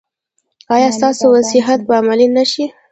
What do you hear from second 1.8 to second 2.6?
به عملي نه